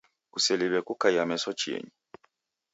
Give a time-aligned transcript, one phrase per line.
[0.33, 1.93] Kuseliwe kukaiya meso chienyi